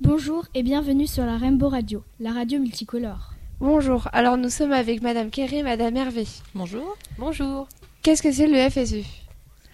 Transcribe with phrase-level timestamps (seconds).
[0.00, 3.32] Bonjour et bienvenue sur la Rainbow Radio, la radio multicolore.
[3.60, 6.26] Bonjour, alors nous sommes avec Madame Kerry et Madame Hervé.
[6.54, 6.96] Bonjour.
[7.18, 7.68] Bonjour.
[8.02, 9.04] Qu'est-ce que c'est le FSE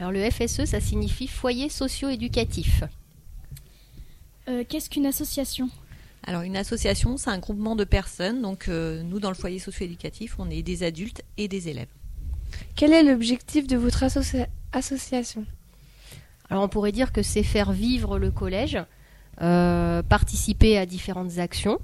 [0.01, 2.83] Alors le FSE, ça signifie foyer socio-éducatif.
[4.49, 5.69] Euh, Qu'est-ce qu'une association?
[6.25, 8.43] Alors une association, c'est un groupement de personnes.
[8.43, 11.89] Donc euh, nous, dans le foyer socio-éducatif, on est des adultes et des élèves.
[12.75, 15.45] Quel est l'objectif de votre associa- association?
[16.51, 18.79] Alors on pourrait dire que c'est faire vivre le collège,
[19.39, 21.79] participer à différentes actions.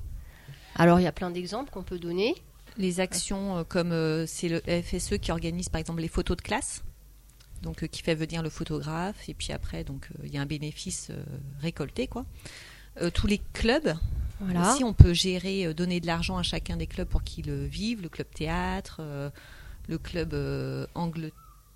[0.76, 2.34] Alors il y a plein d'exemples qu'on peut donner.
[2.78, 6.42] Les actions euh, comme euh, c'est le FSE qui organise par exemple les photos de
[6.42, 6.82] classe,
[7.62, 10.40] donc euh, qui fait venir le photographe et puis après donc euh, il y a
[10.40, 11.22] un bénéfice euh,
[11.60, 12.24] récolté quoi.
[13.02, 13.94] Euh, tous les clubs
[14.40, 14.72] Voilà.
[14.72, 17.66] aussi on peut gérer, euh, donner de l'argent à chacun des clubs pour qu'ils le
[17.66, 19.28] vivent, le club théâtre, euh,
[19.88, 20.86] le club euh,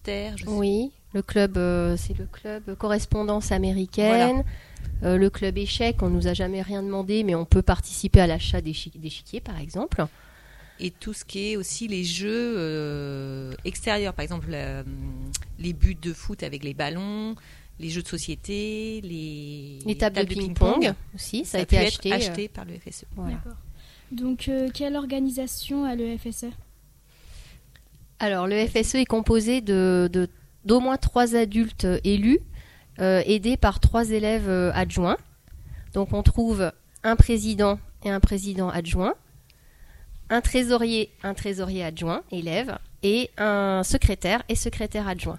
[0.06, 4.44] Angleterre, je sais Oui, le club, euh, c'est le club correspondance américaine.
[5.02, 8.26] Euh, le club échec, on nous a jamais rien demandé, mais on peut participer à
[8.26, 10.04] l'achat d'échi- d'échiquiers, par exemple.
[10.78, 14.82] et tout ce qui est aussi les jeux euh, extérieurs, par exemple euh,
[15.58, 17.34] les buts de foot avec les ballons,
[17.80, 22.12] les jeux de société, les, Les tables de ping-pong aussi, ça, a été être acheté.
[22.12, 23.04] acheté par le FSE.
[23.16, 23.36] voilà.
[23.36, 23.56] D'accord.
[24.12, 26.46] Donc, euh, quelle organisation a le FSE
[28.18, 30.28] Alors, le FSE est composé de de-
[30.64, 32.40] d'au moins trois adultes élus,
[32.98, 35.18] euh, aidés par trois élèves euh, adjoints.
[35.92, 36.72] Donc, on trouve
[37.04, 39.14] un président et un président adjoint,
[40.30, 45.38] un trésorier, un trésorier adjoint, élève, et un secrétaire et secrétaire adjoint.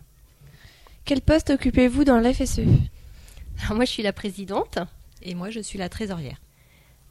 [1.04, 2.60] Quel poste occupez-vous dans l'FSE
[3.64, 4.78] Alors, moi, je suis la présidente,
[5.24, 6.38] Et moi, je suis la trésorière.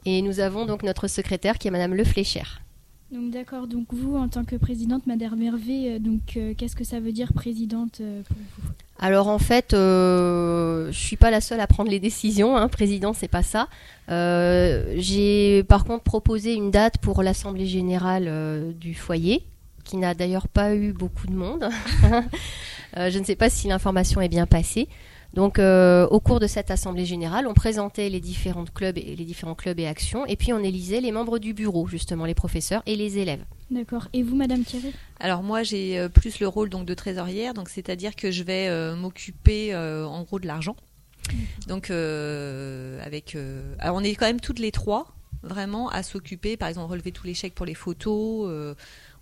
[0.05, 2.63] et nous avons donc notre secrétaire qui est Madame Le Fléchère.
[3.13, 3.69] Donc, d'accord.
[3.69, 7.13] Donc, vous, en tant que présidente, Madame Hervé, euh, donc, euh, qu'est-ce que ça veut
[7.13, 11.69] dire présidente euh, pour vous Alors en fait, euh, je suis pas la seule à
[11.69, 12.57] prendre les décisions.
[12.57, 13.69] Hein, président, c'est pas ça.
[14.09, 19.45] J'ai par contre proposé une date pour l'assemblée générale du foyer,
[19.85, 21.69] qui n'a d'ailleurs pas eu beaucoup de monde.
[22.97, 24.89] Je ne sais pas si l'information est bien passée.
[25.35, 29.25] Donc, euh, au cours de cette assemblée générale, on présentait les différents clubs et les
[29.25, 32.83] différents clubs et actions, et puis on élisait les membres du bureau, justement les professeurs
[32.87, 33.45] et les élèves.
[33.71, 34.09] D'accord.
[34.13, 34.95] Et vous, Madame Thierry?
[35.21, 38.69] Alors moi, j'ai euh, plus le rôle donc de trésorière, donc c'est-à-dire que je vais
[38.69, 40.77] euh, m'occuper euh, en gros de l'argent.
[41.67, 45.13] Donc euh, avec, euh, alors on est quand même toutes les trois
[45.43, 48.75] vraiment à s'occuper, par exemple relever tous les chèques pour les photos.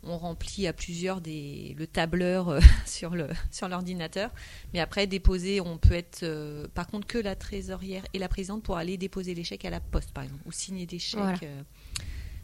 [0.06, 4.30] On remplit à plusieurs des, le tableur euh, sur le sur l'ordinateur,
[4.72, 8.62] mais après déposer, on peut être euh, par contre que la trésorière et la présidente
[8.62, 11.20] pour aller déposer les chèques à la poste par exemple ou signer des chèques.
[11.20, 11.38] Voilà.
[11.42, 11.62] euh,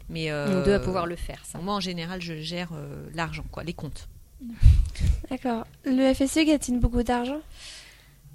[0.09, 1.57] mais Nous deux à pouvoir le faire, ça.
[1.59, 4.09] moi, en général, je gère euh, l'argent, quoi, les comptes.
[5.29, 5.65] D'accord.
[5.85, 7.39] Le FSE gagne-t-il beaucoup d'argent?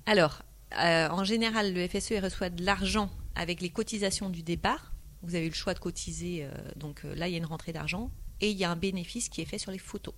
[0.06, 0.43] Alors,
[0.78, 4.93] euh, en général, le FSE reçoit de l'argent avec les cotisations du départ.
[5.22, 7.47] Vous avez eu le choix de cotiser, euh, donc euh, là, il y a une
[7.47, 8.10] rentrée d'argent.
[8.41, 10.14] Et il y a un bénéfice qui est fait sur les photos.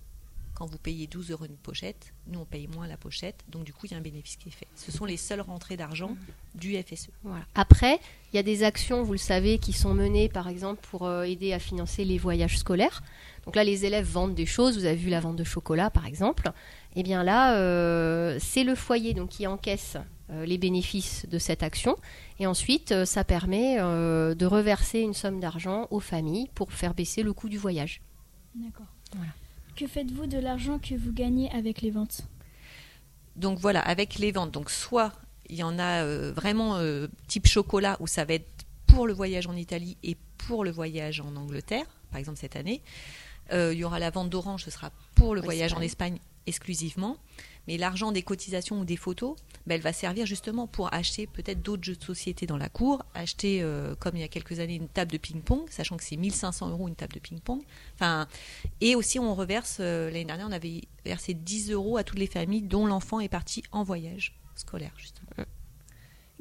[0.55, 3.45] Quand vous payez 12 euros une pochette, nous, on paye moins la pochette.
[3.47, 4.67] Donc, du coup, il y a un bénéfice qui est fait.
[4.75, 6.17] Ce sont les seules rentrées d'argent
[6.53, 6.83] du E.
[6.83, 7.07] FSE.
[7.23, 7.45] Voilà.
[7.55, 7.97] Après,
[8.33, 11.23] il y a des actions, vous le savez, qui sont menées, par exemple, pour euh,
[11.23, 13.03] aider à financer les voyages scolaires.
[13.45, 14.77] Donc là, les élèves vendent des choses.
[14.77, 16.51] Vous avez vu la vente de chocolat, par exemple.
[16.95, 19.97] Eh bien là, euh, c'est le foyer donc qui encaisse
[20.31, 21.95] euh, les bénéfices de cette action.
[22.39, 27.23] Et ensuite, ça permet euh, de reverser une somme d'argent aux familles pour faire baisser
[27.23, 28.01] le coût du voyage.
[28.55, 28.87] D'accord.
[29.15, 29.31] Voilà.
[29.75, 32.21] Que faites-vous de l'argent que vous gagnez avec les ventes?
[33.35, 35.13] Donc voilà, avec les ventes, donc soit
[35.49, 38.49] il y en a euh, vraiment euh, type chocolat où ça va être
[38.87, 42.81] pour le voyage en Italie et pour le voyage en Angleterre, par exemple cette année.
[43.51, 46.19] Euh, il y aura la vente d'orange, ce sera pour le voyage en Espagne.
[46.49, 47.17] Exclusivement.
[47.67, 49.35] Mais l'argent des cotisations ou des photos,
[49.67, 53.03] ben, elle va servir justement pour acheter peut-être d'autres jeux de société dans la cour,
[53.13, 56.17] acheter, euh, comme il y a quelques années, une table de ping-pong, sachant que c'est
[56.17, 57.61] 1500 euros une table de ping-pong.
[57.93, 58.27] Enfin,
[58.81, 62.25] et aussi, on reverse, euh, l'année dernière, on avait versé 10 euros à toutes les
[62.27, 65.29] familles dont l'enfant est parti en voyage scolaire, justement.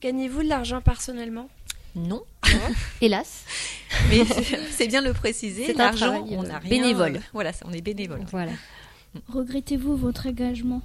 [0.01, 1.51] Gagnez-vous de l'argent personnellement?
[1.95, 2.25] Non,
[3.03, 3.45] Hélas.
[4.09, 4.25] mais
[4.71, 5.67] c'est bien de le préciser.
[5.67, 6.71] C'est un L'argent, travail, on euh, n'a rien.
[6.71, 7.21] bénévole.
[7.33, 8.25] Voilà, on est bénévole.
[8.31, 8.53] Voilà.
[9.29, 10.83] Regrettez-vous votre engagement?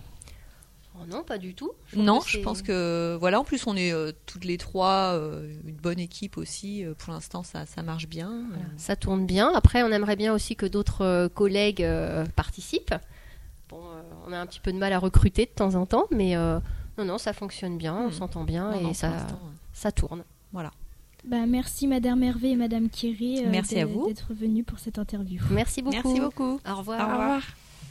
[0.96, 1.72] Oh non, pas du tout.
[1.96, 3.40] Non, je pense que voilà.
[3.40, 6.86] En plus, on est euh, toutes les trois euh, une bonne équipe aussi.
[6.86, 8.30] Euh, pour l'instant, ça, ça marche bien.
[8.32, 9.52] Euh, Voilà, ça tourne bien.
[9.56, 12.94] Après, on aimerait bien aussi que d'autres euh, collègues euh, participent.
[13.70, 16.06] Bon, euh, on a un petit peu de mal à recruter de temps en temps,
[16.12, 16.60] mais euh,
[17.00, 18.12] non, non, ça fonctionne bien, on Hmm.
[18.12, 19.26] s'entend bien non, et non, ça,
[19.74, 20.24] ça tourne.
[20.52, 20.72] Voilà.
[21.26, 24.08] bah, Merci Madame Hervé et Madame Kiri Merci à vous.
[24.08, 25.42] d'être venues pour cette interview.
[25.50, 25.96] Merci beaucoup.
[25.96, 26.60] Merci beaucoup.
[26.70, 27.00] Au revoir.
[27.10, 27.42] Au revoir.